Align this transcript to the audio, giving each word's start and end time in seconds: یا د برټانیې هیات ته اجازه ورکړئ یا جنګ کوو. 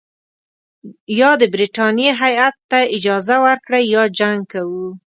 یا 1.19 1.31
د 1.41 1.43
برټانیې 1.53 2.11
هیات 2.21 2.55
ته 2.69 2.79
اجازه 2.97 3.35
ورکړئ 3.45 3.83
یا 3.95 4.03
جنګ 4.19 4.39
کوو. 4.51 4.87